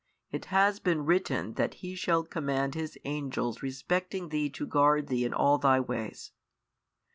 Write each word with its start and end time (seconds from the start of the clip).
It 0.31 0.45
has 0.45 0.79
been 0.79 1.05
written 1.05 1.53
That 1.53 1.75
He 1.75 1.93
shall 1.93 2.23
command 2.23 2.73
His 2.73 2.97
Angels 3.05 3.61
respecting 3.61 4.29
Thee 4.29 4.49
to 4.49 4.65
guard 4.65 5.09
Thee 5.09 5.25
in 5.25 5.33
all 5.35 5.59
Thy 5.59 5.79
ways. 5.79 6.31